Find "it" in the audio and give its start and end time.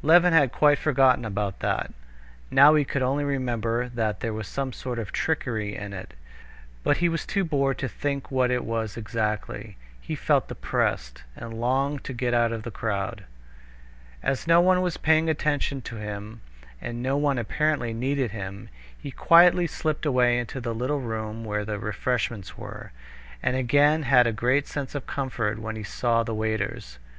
5.92-6.14, 8.50-8.64